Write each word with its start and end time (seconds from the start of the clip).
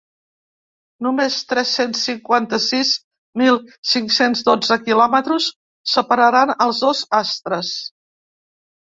Només 1.07 1.35
tres-cents 1.49 1.99
cinquanta-sis 2.07 2.93
mil 3.41 3.59
cinc-cents 3.89 4.41
dotze 4.47 4.77
quilòmetres 4.87 5.51
separaran 5.93 6.55
els 6.67 6.81
dos 6.87 7.03
astres. 7.19 7.71